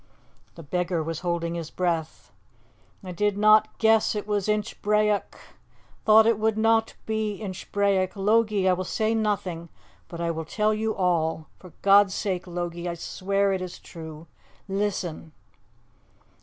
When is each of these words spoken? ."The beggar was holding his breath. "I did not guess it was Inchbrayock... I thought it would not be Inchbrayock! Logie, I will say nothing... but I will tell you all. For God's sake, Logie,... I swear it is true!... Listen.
."The 0.55 0.63
beggar 0.63 1.03
was 1.03 1.19
holding 1.19 1.53
his 1.53 1.69
breath. 1.69 2.31
"I 3.03 3.11
did 3.11 3.37
not 3.37 3.77
guess 3.77 4.15
it 4.15 4.25
was 4.25 4.47
Inchbrayock... 4.47 5.35
I 5.35 5.39
thought 6.05 6.25
it 6.25 6.39
would 6.39 6.57
not 6.57 6.95
be 7.05 7.37
Inchbrayock! 7.39 8.15
Logie, 8.15 8.67
I 8.67 8.73
will 8.73 8.83
say 8.83 9.13
nothing... 9.13 9.69
but 10.07 10.19
I 10.19 10.31
will 10.31 10.43
tell 10.45 10.73
you 10.73 10.95
all. 10.95 11.45
For 11.59 11.71
God's 11.83 12.15
sake, 12.15 12.47
Logie,... 12.47 12.89
I 12.89 12.95
swear 12.95 13.53
it 13.53 13.61
is 13.61 13.77
true!... 13.77 14.25
Listen. 14.67 15.33